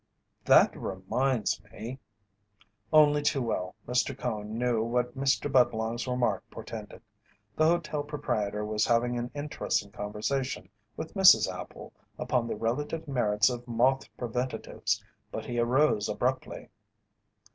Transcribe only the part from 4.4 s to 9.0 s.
knew what Mr. Budlong's remark portended. The hotel proprietor was